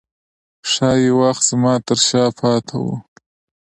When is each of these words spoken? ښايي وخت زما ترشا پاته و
ښايي 0.71 1.09
وخت 1.21 1.43
زما 1.49 1.73
ترشا 1.85 2.25
پاته 2.37 2.75
و 2.83 2.85